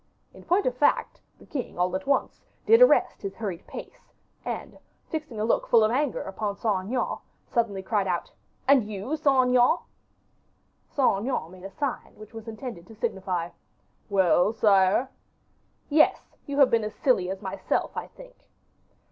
In 0.33 0.43
point 0.45 0.65
of 0.65 0.75
fact, 0.75 1.21
the 1.37 1.45
king, 1.45 1.77
all 1.77 1.95
at 1.95 2.07
once, 2.07 2.41
did 2.65 2.81
arrest 2.81 3.21
his 3.21 3.35
hurried 3.35 3.67
pace; 3.67 4.09
and, 4.43 4.79
fixing 5.11 5.39
a 5.39 5.45
look 5.45 5.67
full 5.67 5.83
of 5.83 5.91
anger 5.91 6.23
upon 6.23 6.57
Saint 6.57 6.85
Aignan, 6.87 7.19
suddenly 7.45 7.83
cried 7.83 8.07
out: 8.07 8.31
"And 8.67 8.89
you, 8.89 9.15
Saint 9.15 9.49
Aignan?" 9.49 9.77
Saint 10.89 11.19
Aignan 11.19 11.51
made 11.51 11.63
a 11.65 11.69
sign 11.69 12.13
which 12.15 12.33
was 12.33 12.47
intended 12.47 12.87
to 12.87 12.95
signify, 12.95 13.49
"Well, 14.09 14.53
sire?" 14.53 15.07
"Yes; 15.87 16.35
you 16.47 16.57
have 16.57 16.71
been 16.71 16.83
as 16.83 16.95
silly 16.95 17.29
as 17.29 17.43
myself, 17.43 17.95
I 17.95 18.07
think." 18.07 18.49